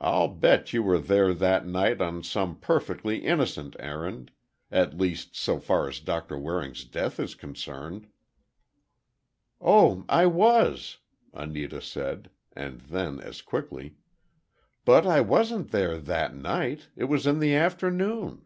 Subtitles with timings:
[0.00, 5.88] I'll bet you were there that night on some perfectly innocent errand—at least so far
[5.88, 8.08] as Doctor Waring's death is concerned."
[9.60, 10.98] "Oh, I was!"
[11.32, 13.94] Anita said, and then, as quickly,
[14.84, 18.44] "But I wasn't there at night—it was in the afternoon."